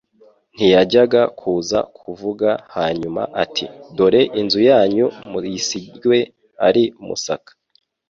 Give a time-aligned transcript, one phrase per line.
[0.55, 3.65] Ntiyajyaga kuza kuvuga hanyuma ati:
[3.95, 6.19] «Dore inzu yanyu muyisigiwe
[6.67, 7.53] ari umusaka'.»